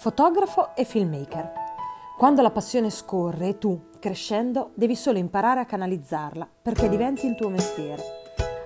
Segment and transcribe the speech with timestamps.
[0.00, 1.52] fotografo e filmmaker.
[2.16, 7.50] Quando la passione scorre, tu, crescendo, devi solo imparare a canalizzarla perché diventi il tuo
[7.50, 8.02] mestiere.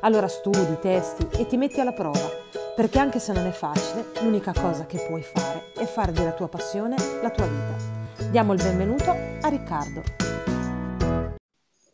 [0.02, 2.30] Allora studi, testi e ti metti alla prova,
[2.76, 6.46] perché anche se non è facile, l'unica cosa che puoi fare è fare della tua
[6.46, 8.28] passione la tua vita.
[8.30, 10.02] Diamo il benvenuto a Riccardo.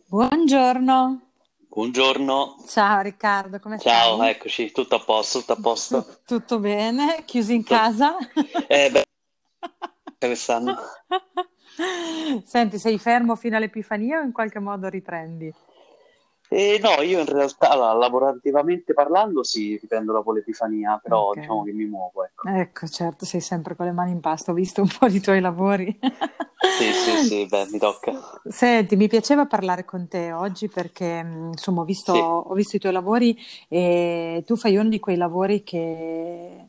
[0.06, 1.20] Buongiorno.
[1.66, 2.56] Buongiorno.
[2.68, 4.30] Ciao Riccardo, come Ciao, stai?
[4.32, 6.02] eccoci, tutto a posto, tutto a posto.
[6.04, 7.22] Tut- tutto bene?
[7.24, 8.16] Chiusi in casa?
[8.66, 9.04] Eh beh,
[10.18, 10.76] quest'anno.
[12.44, 15.52] Senti, sei fermo fino all'Epifania o in qualche modo riprendi?
[16.52, 21.36] Eh, no, io in realtà, allora, lavorativamente parlando, sì, riprendo dopo l'Epifania, però Ok.
[21.38, 22.48] diciamo che mi muovo, ecco.
[22.48, 25.40] Ecco, certo, sei sempre con le mani in pasta, ho visto un po' di tuoi
[25.40, 25.98] lavori.
[26.80, 28.12] Sì, sì, sì, beh, mi tocca.
[28.48, 32.18] Senti, mi piaceva parlare con te oggi perché, mh, insomma, ho visto, Sì.
[32.18, 33.36] ho visto i tuoi lavori
[33.68, 36.68] e tu fai uno di quei lavori che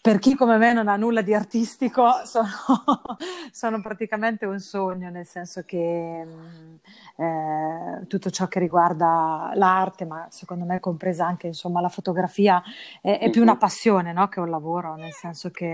[0.00, 2.48] per chi come me non ha nulla di artistico sono,
[3.52, 6.80] sono praticamente un sogno, nel senso che mh,
[7.22, 12.62] eh, tutto ciò che riguarda l'arte, ma secondo me compresa anche insomma, la fotografia,
[13.02, 13.58] è, è più una Mhm.
[13.58, 15.66] passione, no, che un lavoro, nel senso che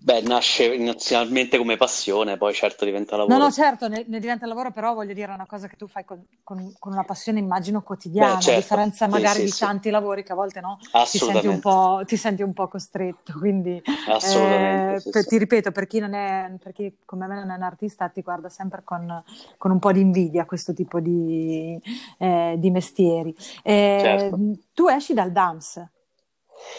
[0.00, 3.38] Beh, nasce inizialmente come passione, poi certo diventa No, lavoro.
[3.38, 6.04] no, certo, ne, ne diventa lavoro, però voglio dire, è una cosa che tu fai
[6.04, 9.52] con, con- con una passione, immagino, quotidiana, Beh, a certo, differenza sì, magari sì, di
[9.52, 12.66] sì, tanti lavori che a volte no, ti senti un po', ti senti un po'
[12.66, 13.38] costretto.
[13.42, 15.26] Quindi, assolutamente, eh, sì, sì.
[15.26, 18.22] ti ripeto, per chi non è, per chi come me non è un artista, ti
[18.22, 19.20] guarda sempre con,
[19.58, 21.76] con un po' di invidia questo tipo di,
[22.18, 23.34] eh, di mestieri.
[23.64, 24.38] Eh, Certo.
[24.72, 25.84] tu esci dal DAMS,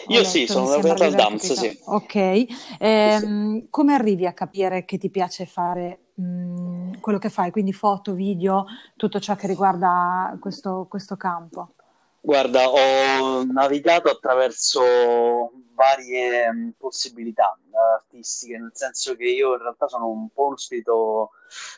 [0.06, 2.76] Io sì, letto, mi sono laureato al DAMS, sì, Ok, sì, sì.
[2.78, 8.14] Ehm, come arrivi a capire che ti piace fare mm, quello che fai, quindi foto,
[8.14, 8.64] video,
[8.96, 11.74] tutto ciò che riguarda questo, questo campo?
[12.24, 19.88] Guarda, ho navigato attraverso varie mh, possibilità eh, artistiche, nel senso che io in realtà
[19.88, 21.32] sono un po' uno spirito,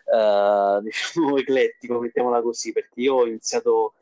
[0.05, 3.95] eh, diciamo, eclettico, mettiamola così, perché io ho iniziato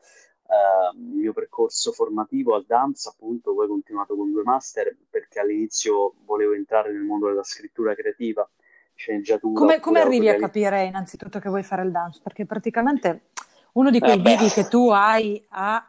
[0.43, 5.39] eh, il mio percorso formativo al dance, appunto, poi ho continuato con due master, perché
[5.39, 8.47] all'inizio volevo entrare nel mondo della scrittura creativa,
[8.93, 12.19] sceneggiatura Come, come arrivi a capire innanzitutto che vuoi fare il dance?
[12.21, 13.29] Perché praticamente
[13.71, 15.83] uno di Eh quei beh, bivi che tu hai a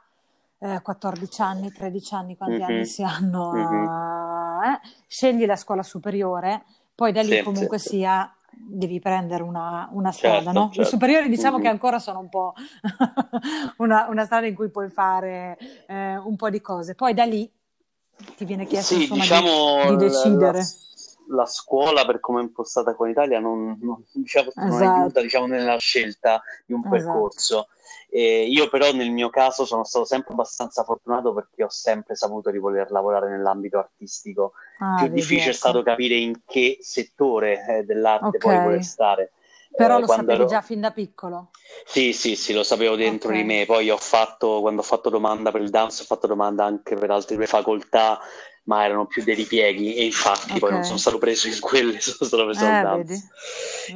[0.58, 3.50] eh, 14 anni, 13 anni, quanti anni Mhm, si hanno?
[3.50, 3.86] mhm.
[3.88, 8.30] a- eh, Scegli la scuola superiore, poi da lì sì, comunque sì, sia
[8.68, 10.68] devi prendere una, una strada, certo, no?
[10.72, 10.90] Certo.
[10.90, 11.74] superiori diciamo che Mhm.
[11.74, 12.54] ancora sono un po'
[13.78, 16.94] una, una strada in cui puoi fare eh, un po' di cose.
[16.94, 17.50] Poi da lì
[18.36, 20.58] ti viene chiesto Sì, insomma di, diciamo di la- decidere.
[20.58, 20.64] la
[21.46, 25.46] scuola per come è impostata qua in Italia non, non- diciamo, non Esatto, aiuta diciamo,
[25.46, 26.88] nella scelta di un esatto.
[26.88, 27.68] percorso.
[28.08, 32.50] E io però nel mio caso sono stato sempre abbastanza fortunato perché ho sempre saputo
[32.50, 34.52] di voler lavorare nell'ambito artistico.
[34.78, 39.32] Ah, Più difficile è stato capire in che settore eh, dell'arte poi voler stare.
[39.74, 40.62] però Eh, lo sapevi già ero...
[40.62, 41.50] fin da piccolo?
[41.84, 43.64] Sì, sì, sì, lo sapevo dentro di Ok, me.
[43.66, 47.10] Poi ho fatto, quando ho fatto domanda per il dance, ho fatto domanda anche per
[47.10, 48.18] altre due facoltà,
[48.66, 52.28] ma erano più dei ripieghi e infatti poi non sono stato preso in quelle, sono
[52.28, 53.28] stato preso al Eh, vedi, dance.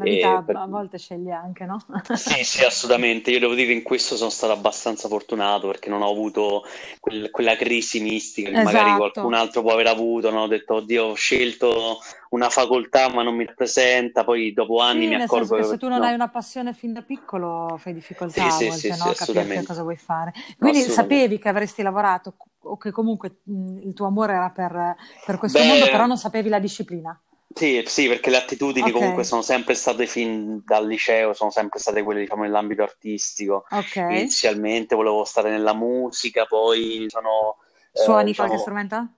[0.04, 1.84] vita E a per- a volte sceglie anche, no?
[2.16, 3.30] Sì, sì, assolutamente.
[3.30, 6.64] Io devo dire che in questo sono stato abbastanza fortunato perché non ho avuto
[7.00, 9.46] quel- quella crisi mistica che magari qualcun Esatto.
[9.46, 10.42] altro può aver avuto, no?
[10.42, 11.98] Ho detto, oddio, ho scelto
[12.30, 15.88] una facoltà ma non mi rappresenta, poi dopo anni Sì, mi accorgo che se tu
[15.88, 16.14] non hai no.
[16.14, 19.04] una passione fin da piccolo fai difficoltà a sì, sì, volte, sì, no?
[19.04, 20.32] A capire cosa vuoi fare.
[20.58, 25.38] Quindi sapevi che avresti lavorato o che comunque mh, il tuo amore era per, per
[25.38, 27.18] questo mondo, però Beh, non sapevi la disciplina.
[27.52, 31.78] sì, sì, perché le attitudini comunque Ok, sono sempre state fin dal liceo, sono sempre
[31.80, 33.64] state quelle, diciamo, nell'ambito artistico.
[33.70, 33.96] ok.
[34.06, 37.56] Inizialmente volevo stare nella musica, poi sono,
[37.92, 39.08] eh, Suoni qualche diciamo, strumento?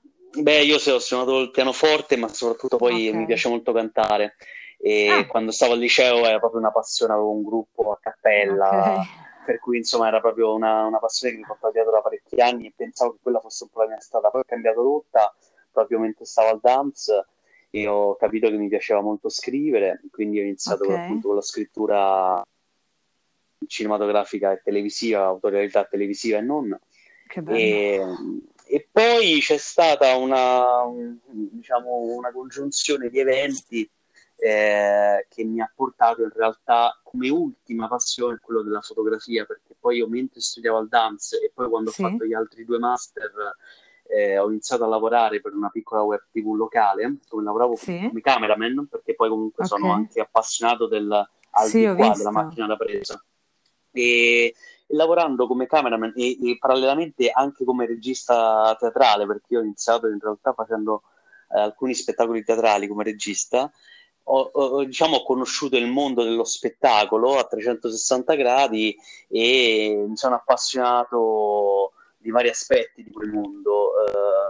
[0.41, 3.27] beh, io ho suonato il pianoforte, ma soprattutto poi mi Ok.
[3.27, 4.37] piace molto cantare.
[4.79, 9.07] E Ah, quando stavo al liceo era proprio una passione, avevo un gruppo a cappella.
[9.45, 12.67] Per cui insomma era proprio una, una passione che mi portava dietro da parecchi anni
[12.67, 14.31] e pensavo che quella fosse un po' la mia strada.
[14.31, 15.35] Poi ho cambiato rotta
[15.71, 17.27] proprio mentre stavo al dance
[17.71, 21.43] e ho capito che mi piaceva molto scrivere, quindi ho iniziato Ok, appunto con la
[21.43, 22.43] scrittura
[23.67, 26.79] cinematografica e televisiva, autorialità televisiva e non.
[27.57, 28.01] E,
[28.67, 33.91] e poi c'è stata una, un- diciamo, una congiunzione di eventi
[34.45, 39.99] eh, che mi ha portato in realtà come ultima passione quello della fotografia, perché poi
[39.99, 43.31] io mentre studiavo al dance e poi quando ho Sì, fatto gli altri due master
[44.05, 48.21] eh, ho iniziato a lavorare per una piccola web TV locale, come lavoravo sì, come
[48.21, 49.93] cameraman, perché poi comunque sono ok.
[49.93, 53.23] anche appassionato del al Sì, di ho qua della macchina da presa.
[53.95, 54.55] E
[54.89, 60.19] lavorando come cameraman e, e parallelamente anche come regista teatrale, perché io ho iniziato in
[60.19, 61.03] realtà facendo
[61.55, 63.71] eh, alcuni spettacoli teatrali come regista,
[64.25, 68.97] ho, ho, diciamo, ho conosciuto il mondo dello spettacolo a 360 gradi
[69.29, 73.91] e mi sono appassionato di vari aspetti di quel mondo.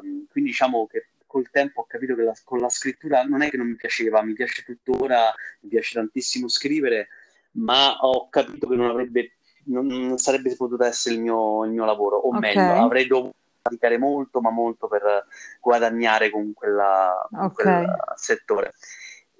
[0.01, 3.49] Uh, quindi diciamo che col tempo ho capito che la, con la scrittura non è
[3.49, 7.09] che non mi piaceva, mi piace tuttora, mi piace tantissimo scrivere,
[7.53, 11.85] ma ho capito che non avrebbe non, non sarebbe potuto essere il mio, il mio
[11.85, 12.55] lavoro, o okay.
[12.55, 15.27] meglio, avrei dovuto faticare molto, ma molto per
[15.61, 17.85] guadagnare con, quella, okay.
[17.85, 18.73] quel settore.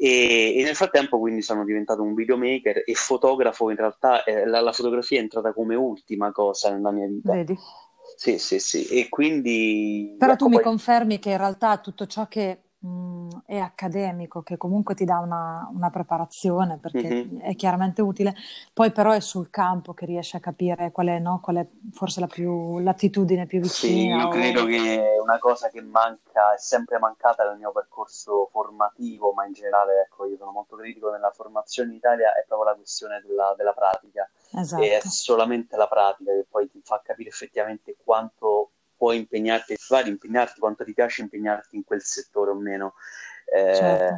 [0.03, 4.61] E, e, nel frattempo quindi sono diventato un videomaker e fotografo, in realtà eh, la,
[4.61, 7.33] la, fotografia è entrata come ultima cosa nella mia vita.
[7.33, 7.57] Vedi?
[8.17, 10.17] Sì, sì, sì, e quindi...
[10.19, 12.63] Però ecco, tu mi confermi che in realtà tutto ciò che
[13.53, 17.41] è accademico, che comunque ti dà una, una preparazione perché mm-hmm.
[17.41, 18.35] è chiaramente utile,
[18.73, 21.39] poi però è sul campo che riesci a capire qual è, no?
[21.43, 23.93] qual è forse la più, l'attitudine più vicina.
[23.93, 24.31] Sì, io o...
[24.31, 29.53] credo che una cosa che manca, è sempre mancata nel mio percorso formativo, ma in
[29.53, 33.55] generale, ecco, io sono molto critico nella formazione in Italia, è proprio la questione della,
[33.55, 34.31] della pratica.
[34.51, 34.83] Esatto.
[34.83, 40.09] E è solamente la pratica che poi ti fa capire effettivamente quanto puoi impegnarti, fare,
[40.09, 42.95] impegnarti quanto ti piace impegnarti in quel settore o meno.
[43.55, 44.15] Eh, certo.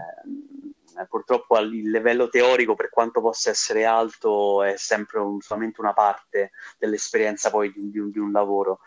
[0.96, 5.92] Eh, purtroppo il livello teorico, per quanto possa essere alto, è sempre un, solamente una
[5.92, 8.78] parte dell'esperienza poi di, di, un, di un, lavoro.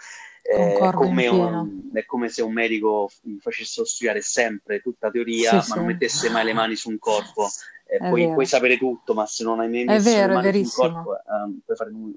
[0.42, 3.10] Eh, è come, un, è come, se un medico
[3.40, 5.76] facesse studiare sempre tutta teoria, sì, ma sì.
[5.76, 7.50] non mettesse mai le mani su un corpo.
[7.86, 10.92] Eh, puoi, puoi, sapere tutto, ma se non hai mai messo vero, le mani sul
[10.92, 12.16] corpo, eh, puoi fare nulla.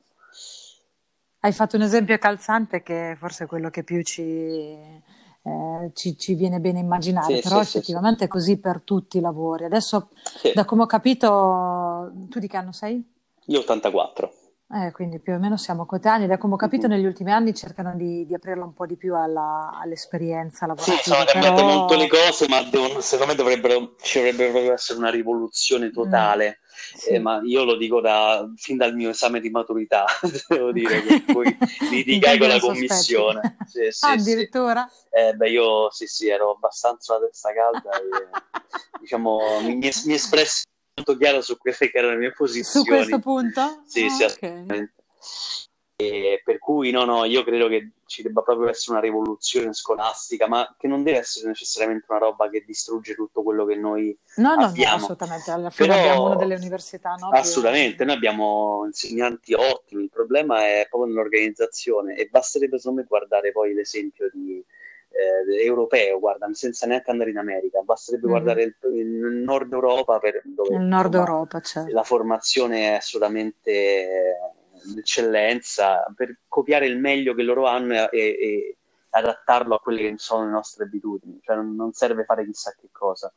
[1.43, 4.77] Hai fatto un esempio calzante che forse è quello che più ci,
[5.43, 9.19] eh, ci, ci viene bene immaginare, sì, però sì, effettivamente sì, è così per tutti
[9.19, 9.65] i lavori.
[9.65, 10.09] Adesso,
[10.55, 13.03] da come ho capito, tu di che anno sei?
[13.47, 14.35] Io 84.
[14.73, 16.29] Eh, quindi più o meno siamo coetanei.
[16.29, 16.97] Da come ho capito, mm-hmm.
[16.97, 20.99] negli ultimi anni cercano di, di, aprirla un po' di più alla, all'esperienza lavorativa.
[20.99, 21.77] Sì, sono cambiate però...
[21.77, 26.60] molto le cose, ma devono, secondo me dovrebbero, ci dovrebbe proprio essere una rivoluzione totale.
[26.95, 27.11] Sì.
[27.11, 30.05] eh, ma io lo dico da, fin dal mio esame di maturità,
[30.49, 31.57] devo dire che poi
[31.91, 33.57] litigai con la commissione.
[33.71, 34.91] Sì, sì, addirittura?
[35.11, 38.29] Eh, beh, io sì, sì, ero abbastanza la testa calda e
[39.01, 40.65] diciamo mi, mi espressi
[40.97, 42.85] molto chiaro su quelle che erano le mie posizioni.
[42.85, 43.83] Su questo punto?
[43.87, 44.27] Sì, ah, sì, okay.
[44.27, 44.95] assolutamente.
[46.01, 50.49] E per cui no, no, io credo che ci debba proprio essere una rivoluzione scolastica,
[50.49, 54.55] ma che non deve essere necessariamente una roba che distrugge tutto quello che noi no,
[54.55, 54.97] no, abbiamo.
[54.97, 57.29] No, assolutamente, alla fine Però, abbiamo una delle università, no?
[57.29, 58.05] Assolutamente, più...
[58.07, 63.75] noi abbiamo insegnanti ottimi, il problema è proprio nell'organizzazione e basterebbe secondo me guardare poi
[63.75, 64.65] l'esempio di,
[65.11, 68.35] eh, europeo, guarda, senza neanche andare in America, basterebbe mm-hmm.
[68.35, 69.09] guardare il, il,
[69.45, 71.93] Nord Europa per, dove il Nord Europa, certo.
[71.93, 74.59] la formazione è assolutamente
[74.95, 78.77] l'eccellenza, per copiare il meglio che loro hanno e, e
[79.11, 82.89] adattarlo a quelle che sono le nostre abitudini, cioè non, non serve fare chissà che
[82.93, 83.33] cosa.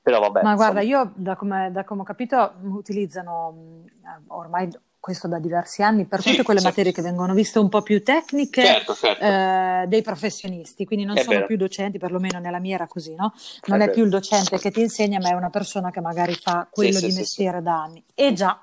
[0.00, 3.84] Però vabbè, Ma guarda, io da come, da come, ho capito utilizzano
[4.28, 4.70] ormai
[5.00, 6.76] questo da diversi anni per sì, tutte quelle certo.
[6.76, 9.24] materie che vengono viste un po' più tecniche certo, certo.
[9.24, 11.46] Eh, dei professionisti, quindi non è sono vero.
[11.46, 13.32] più docenti, perlomeno nella mia era così, no?
[13.66, 16.34] Non è, è più il docente che ti insegna, ma è una persona che magari
[16.34, 18.02] fa quello sì, di mestiere da anni.
[18.14, 18.60] E già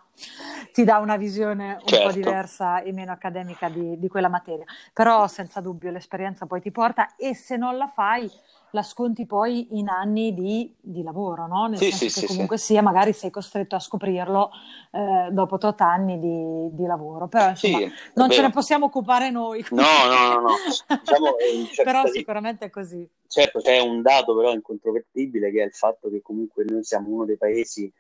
[0.72, 2.08] ti dà una visione un certo.
[2.08, 4.66] po' diversa e meno accademica di, di, quella materia.
[4.94, 8.30] Però senza dubbio l'esperienza poi ti porta e se non la fai
[8.72, 11.68] la sconti poi in anni di, di lavoro, no?
[11.68, 14.52] Nel sì, senso sì, che sì, comunque sia magari sei costretto a scoprirlo
[14.92, 17.28] eh, dopo tot anni di, di lavoro.
[17.28, 17.80] Però insomma
[18.16, 19.66] non ce ne possiamo occupare noi.
[19.70, 20.56] No, no, no, no.
[21.00, 21.36] diciamo,
[21.84, 23.08] però sicuramente è così.
[23.28, 27.26] Certo, c'è un dato però incontrovertibile che è il fatto che comunque noi siamo uno
[27.26, 27.92] dei paesi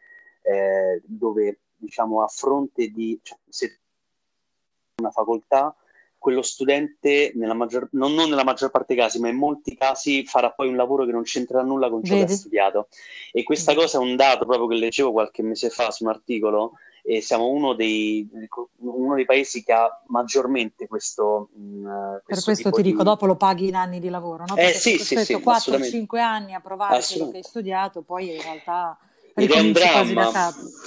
[0.41, 3.79] eh, dove diciamo, a fronte di cioè, se
[4.97, 5.75] una facoltà,
[6.17, 10.25] quello studente, nella maggior, non, non, nella maggior parte dei casi, ma in molti casi
[10.25, 12.25] farà poi un lavoro che non c'entra nulla con ciò Vedi?
[12.25, 12.87] che ha studiato.
[13.31, 13.83] E questa Vedi.
[13.83, 17.49] cosa è un dato proprio che leggevo qualche mese fa su un articolo e siamo
[17.49, 18.27] uno dei,
[18.77, 21.49] uno dei paesi che ha maggiormente questo.
[21.53, 22.89] Mh, mm, questo per questo ti di...
[22.89, 24.53] dico, dopo lo paghi in anni di lavoro, no?
[24.55, 28.33] Eh, Perché eh sì, sì, sì, 4-5 anni a provare quello che hai studiato, poi
[28.33, 28.97] in realtà
[29.37, 30.31] ed è, un dramma,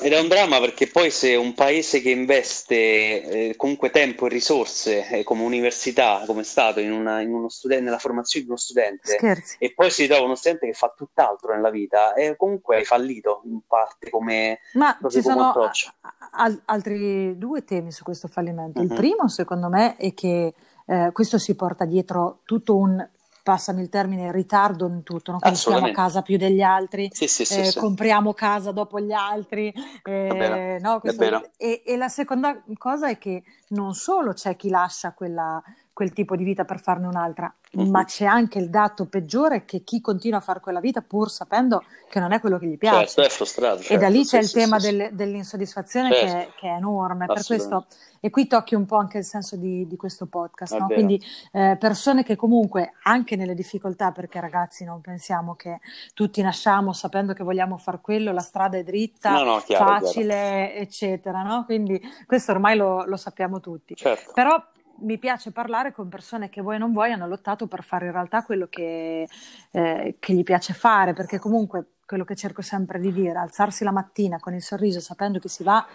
[0.01, 4.31] ed è un dramma perché poi se un paese che investe eh, comunque tempo e
[4.31, 9.13] risorse eh, come università, come stato in una, in studente, nella formazione di uno studente
[9.13, 9.57] Scherzi.
[9.59, 13.43] e poi si ritrova uno studente che fa tutt'altro nella vita, è comunque hai fallito
[13.45, 18.81] in parte come Ma ci sono a- altri due temi su questo fallimento.
[18.81, 18.89] Mm-hmm.
[18.89, 18.99] Il mhm.
[18.99, 20.55] primo secondo me è che
[20.87, 23.07] eh, questo si porta dietro tutto un
[23.43, 25.39] passami il termine, ritardo in tutto, no?
[25.39, 29.13] quindi stiamo a casa più degli altri, sì, sì, sì, eh, compriamo casa dopo gli
[29.13, 29.73] altri.
[30.03, 31.01] Eh, no?
[31.01, 31.51] Questo...
[31.57, 35.63] e, e, la seconda cosa è che non solo c'è chi lascia quella,
[35.99, 37.91] quel tipo di vita per farne un'altra, Mhm.
[37.91, 41.83] ma c'è anche il dato peggiore che chi continua a fare quella vita pur sapendo
[42.09, 43.07] che non è quello che gli piace.
[43.09, 44.91] Certo, è frustrato, E da certo, lì sì, c'è il sì, tema sì, sì.
[44.93, 46.37] delle- dell'insoddisfazione Certo.
[46.37, 47.27] che, che è enorme.
[47.27, 47.87] Per questo,
[48.21, 50.87] e qui tocchi un po' anche il senso di, di questo podcast, no?
[50.87, 55.81] Quindi eh, persone che comunque, anche nelle difficoltà, perché ragazzi non pensiamo che
[56.15, 60.05] tutti nasciamo sapendo che vogliamo far quello, la strada è dritta, No, no, chiaro, chiaro.
[60.07, 61.65] facile, eccetera, no?
[61.65, 63.97] Quindi questo ormai lo, lo sappiamo tutti.
[63.97, 64.31] Certo.
[64.33, 64.65] Però
[65.01, 68.13] mi piace parlare con persone che vuoi o non vuoi hanno lottato per fare in
[68.13, 69.29] realtà quello che,
[69.71, 73.93] eh, che gli piace fare, perché comunque quello che cerco sempre di dire, alzarsi la
[73.93, 75.87] mattina con il sorriso sapendo che si va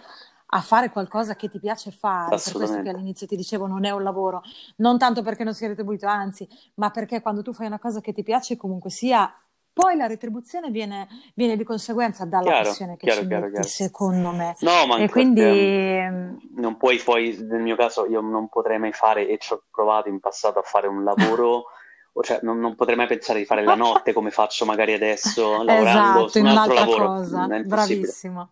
[0.46, 3.90] a fare qualcosa che ti piace fare, per questo che all'inizio ti dicevo non è
[3.90, 4.42] un lavoro,
[4.76, 8.12] non tanto perché non sia retribuito, anzi, ma perché quando tu fai una cosa che
[8.12, 9.32] ti piace comunque sia,
[9.74, 13.50] poi la retribuzione viene, viene di conseguenza dalla Chiaro, passione che chiaro, ci chiaro, metti,
[13.50, 13.68] chiaro.
[13.68, 14.54] secondo me.
[14.60, 18.78] No, ma E quindi perché mm, non puoi poi, nel mio caso, io non potrei
[18.78, 21.64] mai fare, e ci ho provato in passato a fare un lavoro,
[22.22, 26.20] cioè non, non potrei mai pensare di fare la notte come faccio magari adesso, lavorando
[26.20, 27.06] Esatto, su un altro un'altra lavoro.
[27.08, 28.50] cosa, bravissimo,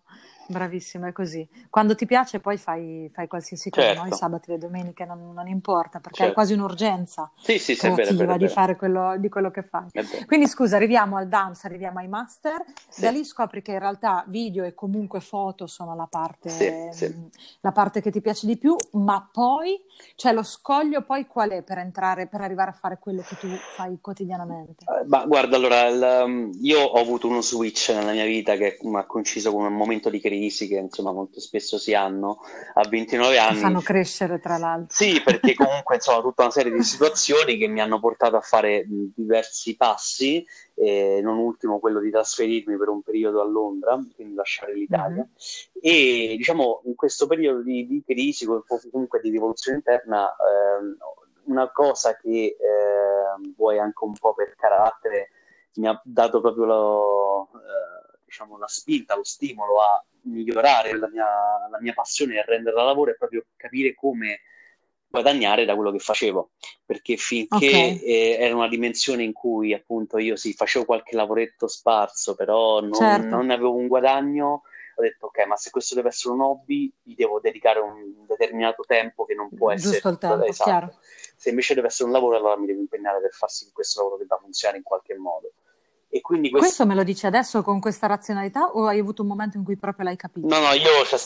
[0.52, 1.46] bravissimo, è così.
[1.68, 4.06] Quando ti piace poi fai, fai qualsiasi cosa, no?
[4.06, 6.34] I Certo, sabati e le domeniche non, non importa, perché hai certo.
[6.34, 8.54] quasi un'urgenza Sì, sì, sì, è vero, vero, creativa è di vero.
[8.54, 9.86] fare quello, di quello che fai.
[9.92, 10.06] Vero.
[10.26, 14.24] Quindi scusa, arriviamo al dance, arriviamo ai master, Sì, da lì scopri che in realtà
[14.28, 17.06] video e comunque foto sono la sì, parte, sì.
[17.08, 17.28] mh,
[17.60, 19.80] la parte che ti piace di più, ma poi,
[20.14, 23.48] cioè lo scoglio poi qual è per entrare, per arrivare a fare quello che tu
[23.74, 24.84] fai quotidianamente?
[24.84, 28.78] Eh, Ma guarda, allora, il, um, io ho avuto uno switch nella mia vita che
[28.82, 32.40] um, ha coinciso con un momento di crisi che insomma molto spesso si hanno
[32.74, 33.58] a 29 Che anni.
[33.58, 34.94] fanno crescere tra l'altro.
[34.94, 38.84] Sì, perché comunque insomma tutta una serie di situazioni che mi hanno portato a fare
[38.86, 40.44] diversi passi,
[40.74, 45.22] eh, non ultimo quello di trasferirmi per un periodo a Londra, quindi lasciare l'Italia.
[45.22, 45.28] Mhm.
[45.80, 50.96] E diciamo in questo periodo di, di crisi, comunque di rivoluzione interna, ehm,
[51.44, 55.30] una cosa che ehm, vuoi anche un po' per carattere
[55.74, 58.01] mi ha dato proprio lo, eh,
[58.32, 61.26] diciamo, la spinta, lo stimolo a migliorare la mia,
[61.70, 64.40] la mia passione e a renderla lavoro è proprio capire come
[65.06, 66.52] guadagnare da quello che facevo,
[66.86, 71.68] perché finché Ok, eh, era una dimensione in cui appunto io sì, facevo qualche lavoretto
[71.68, 74.62] sparso, però non, certo, non avevo un guadagno,
[74.94, 78.84] ho detto ok, ma se questo deve essere un hobby, gli devo dedicare un determinato
[78.86, 80.86] tempo che non può essere giusto il tempo, chiaro.
[80.86, 81.00] esatto.
[81.36, 84.00] Se invece deve essere un lavoro, allora mi devo impegnare per far sì che questo
[84.00, 85.52] lavoro debba funzionare in qualche modo.
[86.14, 89.28] E quindi questo Questo me lo dici adesso con questa razionalità o hai avuto un
[89.28, 90.46] momento in cui proprio l'hai capito?
[90.46, 91.18] No, no, io cioè,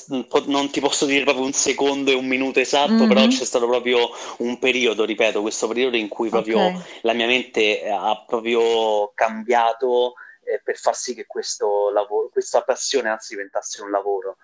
[0.47, 3.29] non ti posso dire proprio un secondo e un minuto esatto, però Mhm.
[3.29, 7.83] c'è stato proprio un periodo, ripeto, questo periodo in cui proprio Ok, la mia mente
[7.83, 10.15] eh, ha proprio cambiato
[10.45, 14.37] eh, per far sì che questo lavoro, questa passione anzi diventasse un lavoro.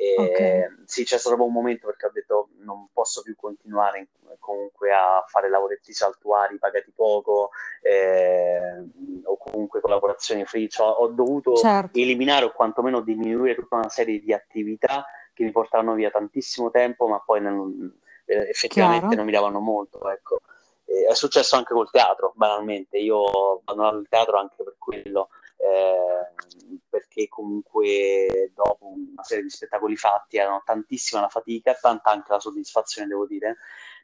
[0.00, 4.06] E, sì, c'è stato proprio un momento perché ho detto non posso più continuare in-
[4.38, 7.50] comunque a fare lavoretti saltuari pagati poco
[7.82, 8.78] eh,
[9.24, 14.20] o comunque collaborazioni free, cioè, ho dovuto certo, eliminare o quantomeno diminuire tutta una serie
[14.20, 17.92] di attività che mi portavano via tantissimo tempo, ma poi non-
[18.26, 20.40] eh, effettivamente chiaro, non mi davano molto, ecco.
[20.84, 22.98] Eh, è successo anche col teatro, banalmente.
[22.98, 29.50] Io ho abbandonato il teatro anche per quello, eh, perché comunque dopo una serie di
[29.50, 33.56] spettacoli fatti erano tantissima la fatica, tanta anche la soddisfazione, devo dire,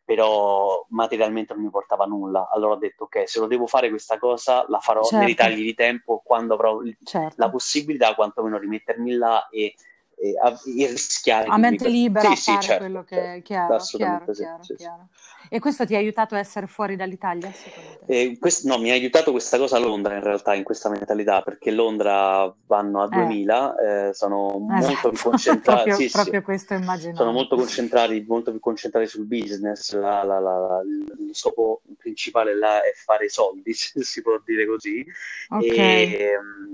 [0.05, 2.51] però materialmente non mi portava nulla.
[2.51, 5.63] Allora ho detto, ok, se lo devo fare questa cosa, la farò nei certo, ritagli
[5.63, 7.51] di tempo quando avrò il- la certo.
[7.51, 9.75] possibilità, quantomeno, di mettermi là e,
[10.17, 13.37] e, a- e rischiare A mente libera a Sì, sì, fare certo, quello che certo,
[13.39, 14.75] è chiaro, chiaro, assolutamente sì, chiaro, sì, sì.
[14.77, 15.09] chiaro.
[15.51, 18.13] E questo ti ha aiutato a essere fuori dall'Italia, secondo te?
[18.19, 21.43] E quest- no, mi ha aiutato questa cosa a Londra in realtà, in questa mentalità,
[21.43, 26.13] perché Londra vanno a Eh, 2000, eh, sono molto più esatto, concentrati, proprio, sì, sì,
[26.13, 27.31] proprio questo sono immaginavo.
[27.33, 32.93] molto concentrati, molto più concentrati sul business, la- la- la- il scopo principale là è
[32.95, 35.05] fare soldi, se si può dire così,
[35.51, 36.74] Ok, e, mm,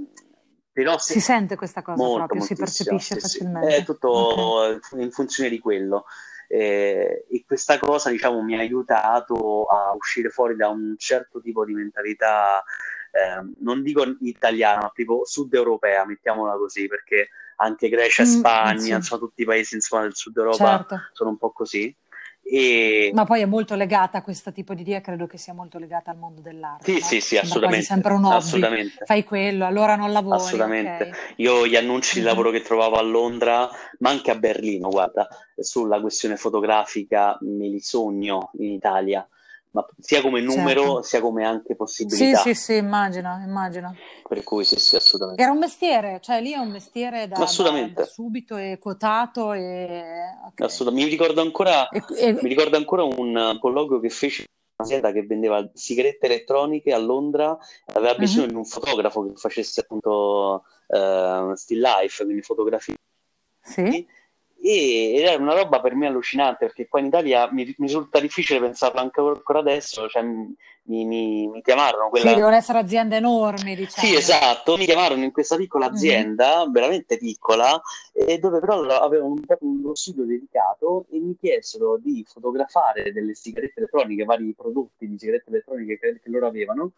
[0.73, 3.37] però se si sente questa cosa Molto, proprio, si percepisce sì, sì.
[3.39, 3.85] È facilmente.
[3.85, 6.05] Tutto in funzione di quello.
[6.49, 11.65] Eh, e questa cosa, diciamo, mi ha aiutato a uscire fuori da un certo tipo
[11.65, 12.63] di mentalità,
[13.13, 18.29] ehm, non dico italiana, ma tipo sud europea, mettiamola così, perché anche Grecia e Mm,
[18.29, 21.01] Spagna, sì, insomma, tutti i paesi insomma, del sud Europa certo.
[21.13, 21.95] sono un po' così.
[22.53, 25.79] E Ma poi è molto legata a questo tipo di idea, credo che sia molto
[25.79, 27.05] legata al mondo dell'arte, sì, no?
[27.07, 28.35] sì, sì, assolutamente, sempre un hobby.
[28.37, 29.05] assolutamente.
[29.05, 31.09] Fai quello, allora non lavori, Assolutamente.
[31.11, 31.35] ok.
[31.37, 32.27] Io gli annunci di Mhm.
[32.27, 33.69] lavoro che trovavo a Londra,
[34.01, 39.25] ma anche a Berlino, guarda, sulla questione fotografica me li sogno in Italia,
[39.73, 41.03] ma sia come numero certo.
[41.03, 42.41] sia come anche Sì, possibilità.
[42.41, 43.95] sì, sì, immagino, immagino.
[44.29, 45.43] Per cui sì, sì, assolutamente.
[45.43, 50.03] Era un mestiere, cioè lì è un mestiere da, da- subito e quotato e...
[50.47, 50.61] ok.
[50.63, 51.05] Assolutamente.
[51.05, 54.45] Mi ricordo ancora, E- e- mi ricordo ancora un colloquio che fece
[54.77, 57.57] un'azienda che vendeva sigarette elettroniche a Londra,
[57.95, 58.51] aveva bisogno Mhm.
[58.51, 62.95] di un fotografo che facesse appunto eh, still life, quindi fotografie.
[63.63, 64.07] Sì?
[64.63, 68.21] E, ed era una roba per me allucinante perché qua in Italia mi, mi risulta
[68.21, 70.55] difficile pensarlo anche ancora adesso, cioè mi,
[71.07, 74.07] mi- mi chiamarono Sì, quella, devono essere aziende enormi, diciamo.
[74.07, 75.93] Sì, esatto, mi chiamarono in questa piccola Mhm.
[75.95, 77.81] azienda, veramente piccola,
[78.13, 83.81] e dove però avevano un, uno studio dedicato e mi chiesero di fotografare delle sigarette
[83.81, 86.93] elettroniche, vari prodotti di sigarette elettroniche che, che loro avevano,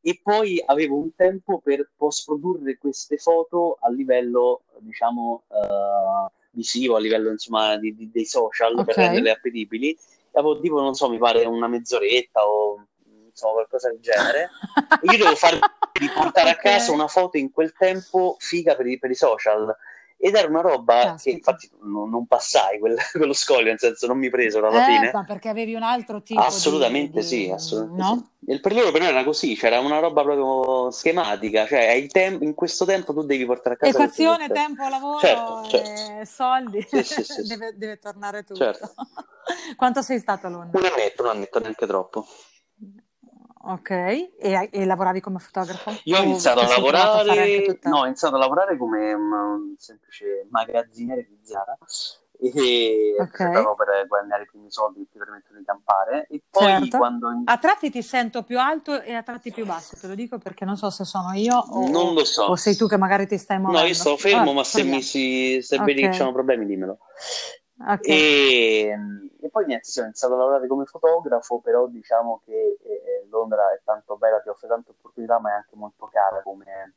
[0.00, 7.00] e poi avevo un tempo per post-produrre queste foto a livello, diciamo, eh, visivo, a
[7.00, 8.96] livello, insomma, di- di- dei social, per Ok.
[8.96, 9.90] renderle appetibili.
[9.92, 12.86] E avevo tipo, non so, mi pare una mezz'oretta o
[13.28, 14.50] insomma qualcosa del genere.
[15.00, 15.58] E io devo fare
[15.92, 16.60] di portare a Ok.
[16.60, 19.74] casa una foto in quel tempo figa per i, per i social.
[20.20, 21.36] Ed era una roba che Caspita.
[21.36, 25.10] infatti non, non passai quel- quello scoglio, nel senso non mi presero alla Eh, fine.
[25.12, 28.30] ma perché avevi un altro tipo Assolutamente di, sì, di- assolutamente no?
[28.44, 28.50] sì.
[28.50, 32.84] E per loro però era così, c'era una roba proprio schematica, cioè tem- in questo
[32.84, 36.24] tempo tu devi portare a casa Equazione, tempo, lavoro Certo, certo.
[36.24, 36.84] soldi.
[36.88, 37.42] Sì, sì, sì.
[37.46, 38.64] deve, deve tornare tutto.
[38.64, 38.94] Certo.
[39.76, 40.78] Quanto sei stato a Londra?
[40.80, 42.26] Un annetto, un annetto, neanche troppo.
[43.68, 45.92] Ok, e, e lavoravi come fotografo?
[46.04, 51.26] Io ho iniziato a lavorare, no, ho iniziato a lavorare come un, un semplice magazziniere
[51.28, 51.76] di Zara
[52.40, 53.36] e Ok.
[53.36, 56.96] proprio per guadagnare i primi soldi che ti permettono di campare e poi Certo.
[56.96, 60.38] quando A tratti ti sento più alto e a tratti più basso, te lo dico
[60.38, 62.44] perché non so se sono io o, non lo so.
[62.44, 63.82] o sei tu che magari ti stai muovendo.
[63.82, 67.00] No, io sto fermo, Ah, ma se, mi si, se vedi che sono problemi dimmelo.
[67.80, 68.08] Ok.
[68.08, 68.90] E,
[69.40, 73.72] e poi niente, sì, ho iniziato a lavorare come fotografo, però diciamo che eh, Londra
[73.72, 76.92] è tanto bella, ti offre tante opportunità, ma è anche molto cara come, eh,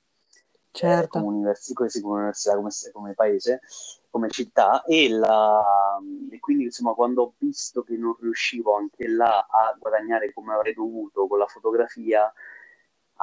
[0.72, 1.20] Certo.
[1.20, 3.62] come, universi- come università, come, come paese,
[4.10, 4.84] come città.
[4.84, 6.00] E, la-
[6.32, 10.74] e quindi insomma, quando ho visto che non riuscivo anche là a guadagnare come avrei
[10.74, 12.32] dovuto con la fotografia,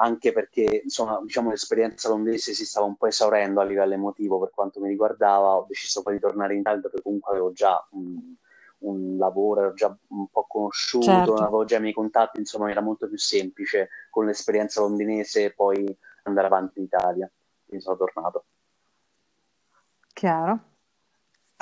[0.01, 4.51] anche perché insomma, diciamo, l'esperienza londese si stava un po' esaurendo a livello emotivo per
[4.51, 8.35] quanto mi riguardava, ho deciso poi di tornare in Italia perché comunque avevo già un,
[8.79, 11.35] un lavoro, ero già un po' conosciuto, Certo.
[11.35, 16.47] avevo già i miei contatti, insomma era molto più semplice con l'esperienza londinese poi andare
[16.47, 17.31] avanti in Italia,
[17.67, 18.45] quindi sono tornato.
[20.13, 20.61] Chiaro.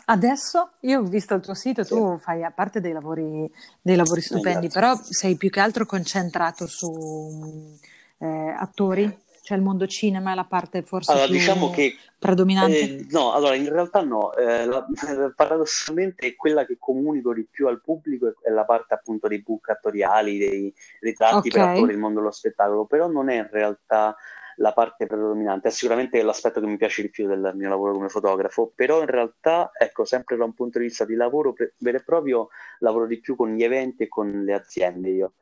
[0.08, 1.94] Adesso io ho visto il tuo sito, Sì.
[1.94, 4.80] tu fai a parte dei lavori, dei lavori stupendi, grazie.
[4.80, 7.76] però sei più che altro concentrato su
[8.18, 12.78] eh, attori, cioè il mondo cinema è la parte forse Allora, diciamo che predominante.
[12.96, 14.86] Eh, no, allora in realtà no, eh, la-
[15.36, 20.38] paradossalmente quella che comunico di più al pubblico è la parte appunto dei book attoriali,
[20.38, 21.68] dei ritratti per Ok.
[21.68, 24.16] attori del mondo dello spettacolo, però non è in realtà
[24.58, 28.08] la parte predominante, è sicuramente l'aspetto che mi piace di più del mio lavoro come
[28.08, 31.98] fotografo, però in realtà, ecco, sempre da un punto di vista di lavoro pre- vero
[31.98, 32.48] e proprio,
[32.78, 35.32] lavoro di più con gli eventi e con le aziende io.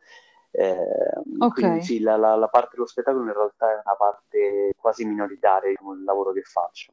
[0.56, 0.76] Eh,
[1.40, 1.54] Ok.
[1.54, 5.70] quindi sì, la, la- la parte dello spettacolo in realtà è una parte quasi minoritaria
[5.70, 6.92] del lavoro che faccio.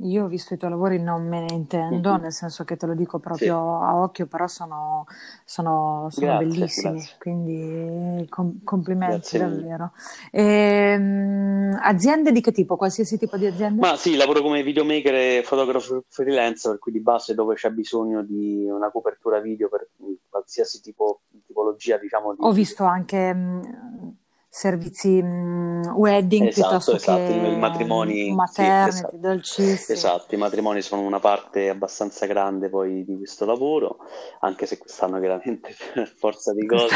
[0.00, 2.20] Io ho visto i tuoi lavori, non me ne intendo, Mhm.
[2.20, 5.06] nel senso che te lo dico proprio a occhio, però sono,
[5.46, 7.16] sono- sono Grazie, bellissimi, grazie.
[7.18, 9.92] quindi com- complimenti Grazie davvero.
[10.32, 12.76] Ehm, aziende di che tipo?
[12.76, 13.88] Qualsiasi tipo di azienda?
[13.88, 18.22] Ma sì, lavoro come videomaker e fotografo freelance, per cui di base dove c'è bisogno
[18.22, 19.88] di una copertura video per
[20.28, 22.38] qualsiasi tipo, tipologia, diciamo, di...
[22.42, 24.16] Ho visto anche mh,
[24.56, 29.16] servizi mh, wedding Esatto, piuttosto esatto, che i matrimoni, sì, maternity, esatto.
[29.18, 29.98] dolcissimi.
[29.98, 33.98] Esatto, i matrimoni sono una parte abbastanza grande poi di questo lavoro,
[34.40, 36.88] anche se quest'anno chiaramente per forza di cose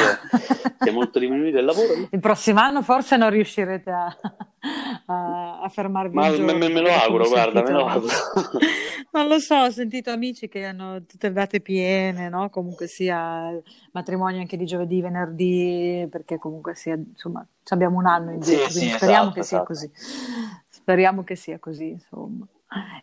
[0.81, 1.92] si è molto diminuito il lavoro.
[2.11, 4.16] Il prossimo anno forse non riuscirete a
[5.71, 6.59] fermarvi Ma un giorno.
[6.59, 8.15] me, me lo auguro, guarda, me sentito- lo auguro.
[9.13, 12.51] Non lo so, ho sentito amici che hanno tutte le date piene, no?
[12.51, 13.51] Comunque sia
[13.93, 18.73] matrimonio anche di giovedì, venerdì, perché comunque sia, insomma, ci abbiamo un anno indietro, Sì,
[18.73, 19.73] quindi sì, speriamo esatto, che sia esatto.
[19.73, 19.91] così.
[20.69, 22.47] Speriamo che sia così, insomma.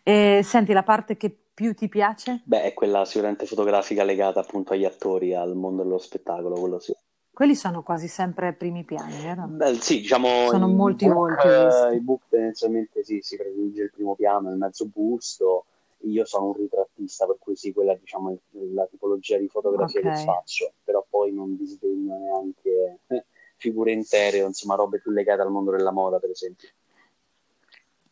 [0.02, 2.40] E senti, la parte che più ti piace?
[2.44, 6.94] Beh, è quella sicuramente fotografica legata appunto agli attori, al mondo dello spettacolo, quello sì.
[7.38, 9.44] Quelli sono quasi sempre primi piani, vero?
[9.46, 14.16] Beh, sì, diciamo Sono molti book, eh, i book tendenzialmente sì, si predilige il primo
[14.16, 15.66] piano, il mezzo busto.
[15.98, 18.36] Io sono un ritrattista, per cui sì, quella diciamo, è
[18.74, 20.06] la tipologia di fotografia Ok.
[20.06, 23.24] che faccio, però poi non disdegno neanche eh,
[23.54, 26.68] figure intere, insomma, robe più legate al mondo della moda, per esempio.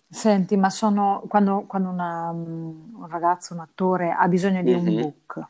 [0.08, 4.84] Senti, ma sono quando, quando una, mm, un ragazzo, un attore ha bisogno di un
[4.84, 5.00] Mhm.
[5.00, 5.48] book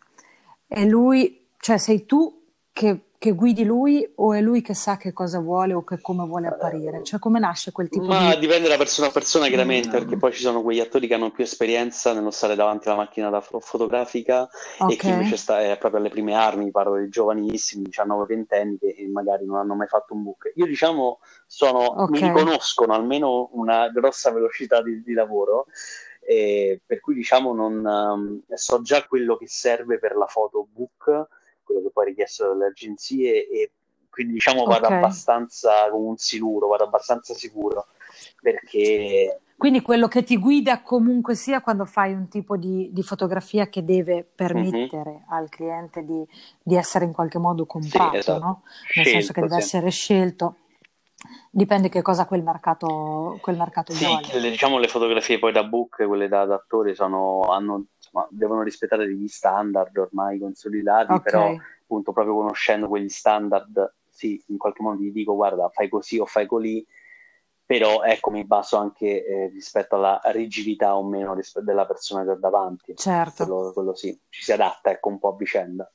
[0.67, 5.13] e lui, cioè sei tu che, che, guidi lui o è lui che sa che
[5.13, 7.03] cosa vuole o che come vuole apparire?
[7.03, 8.25] Cioè come nasce quel tipo Ma di...
[8.25, 9.93] Ma dipende da persona a persona chiaramente, mm.
[9.93, 13.31] perché poi ci sono quegli attori che hanno più esperienza nello stare davanti alla macchina
[13.31, 14.49] da fotografica
[14.79, 14.95] okay.
[14.95, 19.09] e chi invece sta è proprio alle prime armi, parlo di giovanissimi, 19-20 anni che
[19.13, 20.53] magari non hanno mai fatto un book.
[20.55, 22.21] Io diciamo sono, okay.
[22.21, 25.67] mi riconoscono almeno una grossa velocità di, di lavoro.
[26.29, 31.29] Eh, per cui diciamo non um, so già quello che serve per la foto book
[31.67, 33.73] quello che poi è richiesto dalle agenzie e
[34.09, 34.97] quindi diciamo vado okay.
[34.97, 37.89] abbastanza come un siluro, vado abbastanza sicuro
[38.41, 39.41] perché...
[39.57, 43.87] Quindi quello che ti guida comunque sia quando fai un tipo di, di fotografia che
[43.87, 45.31] deve permettere mm-hmm.
[45.31, 46.23] al cliente di,
[46.63, 48.39] di, essere in qualche modo comprato, sì, esatto.
[48.39, 48.63] no?
[48.65, 49.59] nel scelto, senso che deve sì.
[49.61, 50.57] essere scelto.
[51.51, 54.41] Dipende che cosa quel mercato, quel mercato sì, vuole.
[54.41, 56.63] Le, diciamo le fotografie poi da book, quelle da, da
[56.95, 61.23] sono, hanno insomma, devono rispettare degli standard ormai consolidati, okay.
[61.23, 66.19] però appunto proprio conoscendo quegli standard, sì, in qualche modo gli dico guarda, fai così
[66.19, 66.87] o fai così,
[67.65, 72.31] però ecco mi baso anche eh, rispetto alla rigidità o meno risp- della persona che
[72.31, 72.95] ho davanti.
[72.95, 73.45] Certo.
[73.45, 75.91] Quello, quello sì, ci si adatta ecco un po' a vicenda.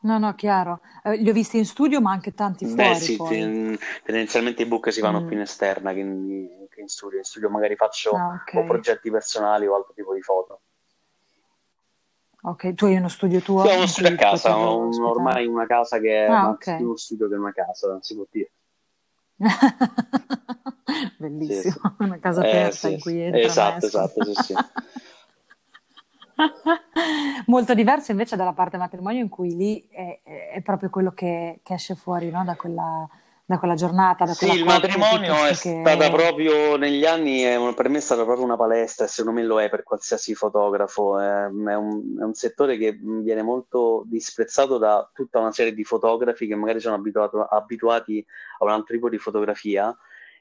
[0.00, 0.80] No, no, chiaro.
[1.02, 2.90] Eh, li ho visti in studio, ma anche tanti fuori.
[2.90, 3.78] Beh, sì, poi.
[4.04, 5.26] tendenzialmente i book si fanno mm.
[5.26, 7.18] più in esterna che in, che in, studio.
[7.18, 8.62] In studio magari faccio ah, okay.
[8.62, 10.60] o progetti personali o altro tipo di foto.
[12.42, 13.64] Ok, tu hai uno studio tuo?
[13.64, 16.76] Sì, ho uno studio a casa, un, ormai una casa che è ah, okay.
[16.76, 18.52] più uno studio che una casa, si può dire.
[21.18, 21.80] Bellissimo, sì, sì.
[21.98, 24.54] una casa eh, aperta sì, in cui entra Esatto, esatto, sì, sì.
[27.46, 31.74] Molto diverso invece dalla parte matrimonio in cui lì è, è proprio quello che, che
[31.74, 32.44] esce fuori no?
[32.44, 33.08] da quella
[33.48, 34.24] da quella giornata.
[34.24, 35.80] Da sì, il matrimonio è che...
[35.80, 39.60] stata proprio negli anni, è, per me è stata proprio una palestra secondo me lo
[39.60, 41.18] è per qualsiasi fotografo.
[41.20, 45.84] È, è, un, è, un, settore che viene molto disprezzato da tutta una serie di
[45.84, 48.24] fotografi che magari sono abituato, abituati
[48.58, 49.96] a un altro tipo di fotografia.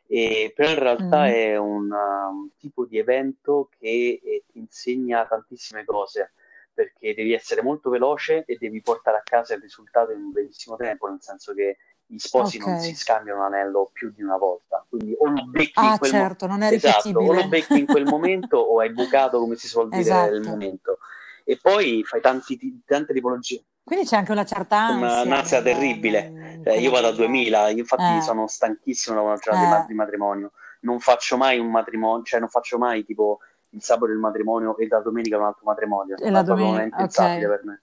[0.08, 1.30] E, però in realtà mm.
[1.30, 6.34] è un, un, tipo di evento che eh, ti insegna tantissime cose
[6.74, 10.76] perché devi essere molto veloce e devi portare a casa il risultato in un brevissimo
[10.76, 12.72] tempo, nel senso che gli sposi okay.
[12.72, 15.98] non si scambiano un anello più di una volta, quindi o lo becchi ah, in
[15.98, 19.56] quel certo, mo- è esatto, o lo becchi in quel momento o hai bucato, come
[19.56, 20.34] si suol dire, esatto.
[20.34, 21.00] il momento.
[21.44, 23.64] E poi fai tanti, tante tipologie.
[23.84, 25.22] Quindi c'è anche una certa ansia.
[25.22, 26.62] Un'ansia terribile.
[26.64, 28.22] Eh, io vado a 2000, infatti eh.
[28.22, 29.86] sono stanchissimo da una giornata eh.
[29.88, 30.54] di matrimonio.
[30.82, 33.40] Non faccio mai un matrimonio, cioè non faccio mai tipo
[33.70, 36.18] il sabato il matrimonio e la domenica un altro matrimonio.
[36.18, 37.58] E la domenica, è impensabile okay.
[37.58, 37.82] per me.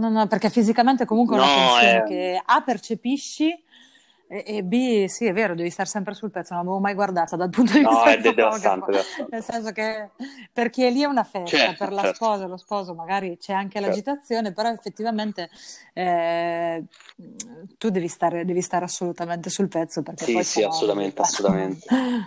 [0.00, 2.02] No, no, perché fisicamente comunque è una tensione eh...
[2.04, 3.62] che A percepisci
[4.32, 7.34] e, e, B, sì, è vero, devi stare sempre sul pezzo, non l'avevo mai guardata
[7.34, 10.10] dal punto di vista no, è devastante, nel senso che
[10.52, 12.14] per chi è lì è una festa, certo, per la certo.
[12.14, 13.88] sposa e lo sposo magari c'è anche certo.
[13.88, 15.50] l'agitazione, però effettivamente
[15.94, 16.84] eh,
[17.76, 21.86] tu devi stare, devi stare, assolutamente sul pezzo perché sì, poi sì, assolutamente, assolutamente.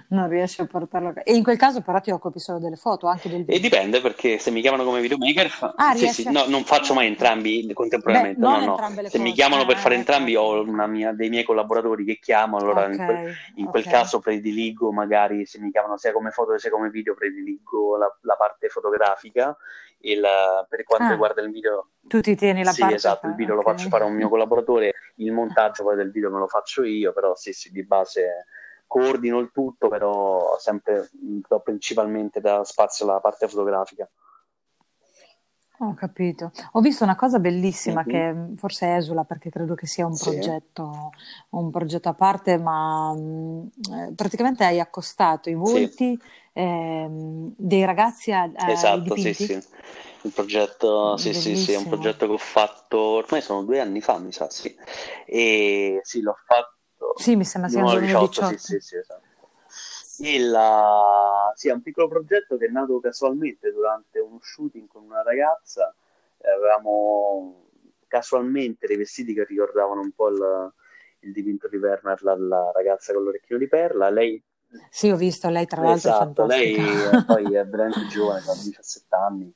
[0.09, 3.29] non riesci a portarlo e in quel caso però ti occupi solo delle foto, anche
[3.29, 3.55] del video.
[3.55, 6.31] E dipende perché se mi chiamano come videomaker, ah, sì, sì, a...
[6.31, 8.75] no, non faccio mai entrambi contemporaneamente, Beh, no, no.
[8.75, 12.19] se cose, mi chiamano per fare eh, entrambi ho mia, dei miei collaboratori genitori che
[12.19, 16.32] chiamo, allora okay, in, quel, in quel caso prediligo magari se mi chiamano sia come
[16.32, 19.56] foto sia come video, prediligo la, la parte fotografica
[19.99, 21.89] e la, per quanto ah, riguarda il video...
[22.01, 22.99] Tu ti tieni la sì, parte?
[22.99, 23.65] Sì, esatto, il video okay.
[23.65, 26.84] lo faccio fare a un mio collaboratore, il montaggio poi del video me lo faccio
[26.84, 28.45] io, però sì, sì, di base
[28.88, 34.10] coordino il tutto, però sempre do principalmente da spazio alla parte fotografica.
[35.87, 36.51] Ho capito.
[36.73, 38.51] Ho visto una cosa bellissima mm-hmm.
[38.51, 40.29] che forse esula perché credo che sia un sì.
[40.29, 41.11] progetto,
[41.49, 46.19] un progetto a parte, ma mh, eh, praticamente hai accostato i volti sì.
[46.53, 49.61] eh, dei ragazzi a, a Esatto, sì, sì.
[50.25, 53.99] Il progetto, sì, sì, sì, è un progetto che ho fatto ormai sono due anni
[53.99, 54.73] fa, mi sa, sì.
[55.25, 57.13] E sì, l'ho fatto.
[57.17, 58.57] Sì, mi sembra sia nel 2018.
[58.57, 59.22] Sì, sì, sì, esatto.
[60.23, 65.21] Uh, sì, è un piccolo progetto che è nato casualmente durante uno shooting con una
[65.21, 65.93] ragazza.
[66.41, 67.67] Avevamo
[68.07, 70.73] casualmente dei vestiti che ricordavano un po' il,
[71.19, 74.09] il dipinto di Werner, la, la, ragazza con l'orecchino di perla.
[74.09, 74.41] Lei,
[74.89, 76.77] sì, ho visto, lei tra l'altro esatto, lei
[77.25, 79.53] poi è veramente giovane, ha 17 anni,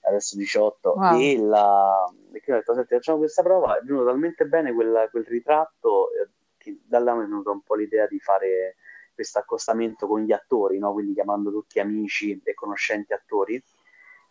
[0.00, 0.94] adesso 18.
[0.96, 1.20] Wow.
[1.20, 3.78] E, la, e quindi ho detto, senti, facciamo questa prova.
[3.78, 7.62] È venuto talmente bene quel, quel ritratto eh, che da là mi è venuta un
[7.62, 8.76] po' l'idea di fare
[9.14, 10.92] questo accostamento con gli attori, no?
[10.92, 13.62] quindi chiamando tutti amici e conoscenti attori.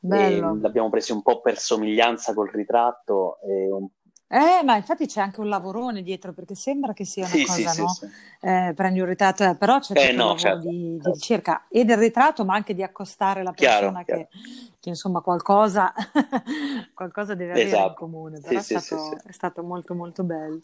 [0.04, 0.58] Bello.
[0.60, 3.88] l'abbiamo preso un po' per somiglianza col ritratto, un,
[4.34, 7.70] Eh, ma infatti c'è anche un lavorone dietro perché sembra che sia una Sì, cosa,
[7.72, 7.88] sì, no?
[7.88, 8.06] sì.
[8.40, 11.12] Eh, prendi un ritratto, eh, però c'è Eh no, certo, di, di certo.
[11.12, 14.30] ricerca e del ritratto, ma anche di accostare la persona chiaro.
[14.32, 14.38] che,
[14.80, 15.92] che, insomma qualcosa,
[16.96, 17.94] qualcosa deve avere in Esatto.
[17.94, 20.60] comune, però è stato, è stato molto molto bello.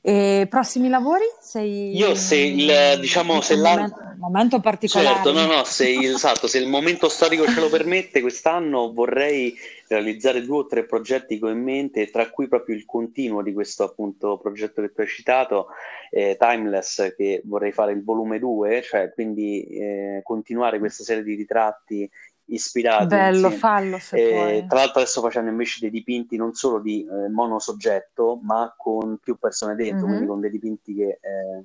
[0.00, 1.24] E prossimi lavori?
[1.40, 3.70] Sei Io se il, diciamo, se la...
[3.70, 7.68] momen- momento Certo, particolare, no, no, se il, esatto, se il momento storico ce lo
[7.68, 9.54] permette, quest'anno vorrei
[9.94, 13.52] realizzare due o tre progetti che ho in mente, tra cui proprio il continuo di
[13.52, 15.66] questo appunto progetto che tu hai citato,
[16.10, 21.34] eh, Timeless, che vorrei fare il volume 2, cioè quindi eh, continuare questa serie di
[21.34, 22.08] ritratti
[22.46, 24.66] ispirati, bello, anzi, fallo se eh, puoi.
[24.66, 29.38] tra l'altro adesso facendo invece dei dipinti non solo di eh, monosoggetto, ma con più
[29.38, 30.30] persone dentro, quindi Mhm.
[30.30, 31.18] con dei dipinti che...
[31.20, 31.64] eh,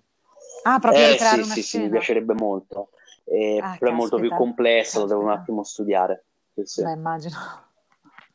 [0.64, 2.90] Ah, proprio eh sì, sì, sì, mi piacerebbe molto,
[3.26, 6.24] Eh, Ah, però è molto più complesso, lo devo un attimo studiare.
[6.56, 7.36] Sì, sì, Beh, immagino.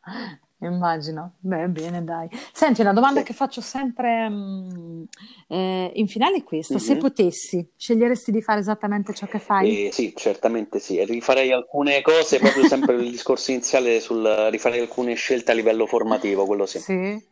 [0.63, 1.37] Immagino.
[1.41, 2.29] Beh, bene, dai.
[2.53, 3.27] Senti, una domanda sì.
[3.27, 5.03] che faccio sempre mm,
[5.49, 6.79] eh, in finale è questa.
[6.79, 6.99] Se Mhm.
[6.99, 9.87] potessi, sceglieresti di fare esattamente ciò che fai?
[9.87, 11.03] Eh, sì, certamente sì.
[11.03, 16.45] Rifarei alcune cose, proprio sempre il discorso iniziale sul rifarei alcune scelte a livello formativo,
[16.45, 16.79] quello sì.
[16.79, 17.29] Sì?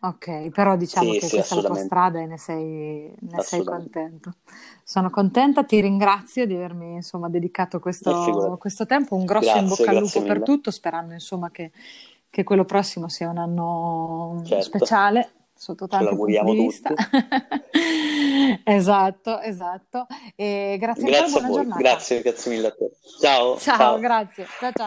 [0.00, 3.40] Ok, però diciamo Sì, che sì, questa è la tua strada e ne sei, ne
[3.40, 4.32] sei contento.
[4.84, 8.58] Sono contenta, ti ringrazio di avermi insomma dedicato questo, figurati.
[8.58, 9.16] questo tempo.
[9.16, 10.44] Un grosso in Grazie, bocca al lupo per mille.
[10.44, 11.72] tutto, sperando insomma che,
[12.30, 16.94] che quello prossimo sia un anno Certo, speciale sotto ce tanti punti di vista.
[18.64, 20.06] Esatto, esatto.
[20.36, 21.82] E grazie ancora Grazie a buona voi, giornata.
[21.82, 22.90] grazie, grazie mille a te.
[23.20, 23.98] Ciao, Ciao, ciao.
[23.98, 24.46] grazie.
[24.58, 24.86] Ciao ciao.